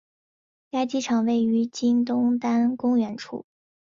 [0.71, 3.45] 该机场位于今东单公园处。